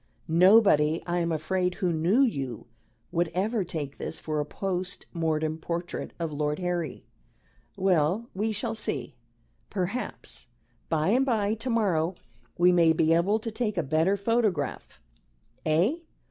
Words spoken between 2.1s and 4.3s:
you, would ever take this